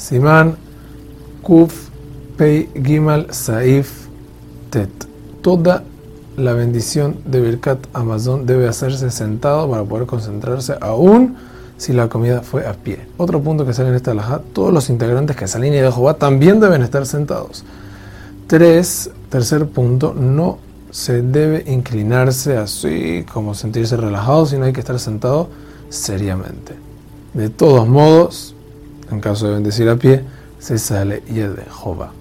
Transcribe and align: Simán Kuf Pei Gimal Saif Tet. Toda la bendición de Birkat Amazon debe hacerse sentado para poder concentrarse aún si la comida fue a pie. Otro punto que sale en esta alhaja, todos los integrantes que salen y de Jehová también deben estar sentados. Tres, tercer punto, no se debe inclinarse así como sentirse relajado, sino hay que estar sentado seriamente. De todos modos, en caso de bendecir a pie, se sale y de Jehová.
Simán 0.00 0.56
Kuf 1.42 1.90
Pei 2.38 2.70
Gimal 2.74 3.26
Saif 3.34 4.08
Tet. 4.70 4.88
Toda 5.42 5.84
la 6.38 6.54
bendición 6.54 7.18
de 7.26 7.40
Birkat 7.42 7.86
Amazon 7.92 8.46
debe 8.46 8.66
hacerse 8.66 9.10
sentado 9.10 9.70
para 9.70 9.84
poder 9.84 10.06
concentrarse 10.06 10.74
aún 10.80 11.36
si 11.76 11.92
la 11.92 12.08
comida 12.08 12.40
fue 12.40 12.66
a 12.66 12.72
pie. 12.72 13.00
Otro 13.18 13.42
punto 13.42 13.66
que 13.66 13.74
sale 13.74 13.90
en 13.90 13.94
esta 13.94 14.12
alhaja, 14.12 14.40
todos 14.54 14.72
los 14.72 14.88
integrantes 14.88 15.36
que 15.36 15.46
salen 15.46 15.74
y 15.74 15.76
de 15.76 15.92
Jehová 15.92 16.14
también 16.14 16.60
deben 16.60 16.80
estar 16.80 17.04
sentados. 17.04 17.64
Tres, 18.46 19.10
tercer 19.28 19.66
punto, 19.66 20.14
no 20.14 20.58
se 20.90 21.20
debe 21.20 21.70
inclinarse 21.70 22.56
así 22.56 23.26
como 23.30 23.54
sentirse 23.54 23.98
relajado, 23.98 24.46
sino 24.46 24.64
hay 24.64 24.72
que 24.72 24.80
estar 24.80 24.98
sentado 24.98 25.50
seriamente. 25.90 26.74
De 27.34 27.50
todos 27.50 27.86
modos, 27.86 28.54
en 29.10 29.20
caso 29.20 29.46
de 29.46 29.54
bendecir 29.54 29.88
a 29.88 29.96
pie, 29.96 30.22
se 30.58 30.78
sale 30.78 31.22
y 31.28 31.34
de 31.34 31.64
Jehová. 31.82 32.12